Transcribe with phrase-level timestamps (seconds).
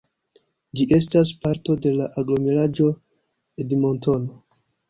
[0.79, 2.91] Ĝi estas parto de la Aglomeraĵo
[3.65, 4.43] Edmontono.